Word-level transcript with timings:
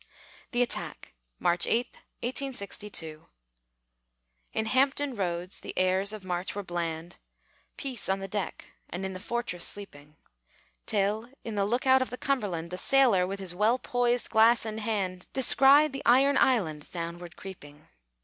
THE 0.51 0.63
ATTACK 0.63 1.13
[March 1.37 1.67
8, 1.67 1.85
1862] 2.21 3.27
In 4.51 4.65
Hampton 4.65 5.13
Roads, 5.13 5.59
the 5.59 5.77
airs 5.77 6.11
of 6.11 6.23
March 6.25 6.55
were 6.55 6.63
bland, 6.63 7.19
Peace 7.77 8.09
on 8.09 8.19
the 8.19 8.27
deck 8.27 8.65
and 8.89 9.05
in 9.05 9.13
the 9.13 9.19
fortress 9.19 9.63
sleeping, 9.63 10.15
Till, 10.87 11.29
in 11.43 11.53
the 11.53 11.65
look 11.65 11.85
out 11.85 12.01
of 12.01 12.09
the 12.09 12.17
Cumberland, 12.17 12.71
The 12.71 12.79
sailor, 12.79 13.27
with 13.27 13.39
his 13.39 13.53
well 13.53 13.77
poised 13.77 14.31
glass 14.31 14.65
in 14.65 14.79
hand, 14.79 15.27
Descried 15.33 15.93
the 15.93 16.01
iron 16.03 16.35
island 16.35 16.89
downward 16.91 17.35
creeping. 17.35 17.87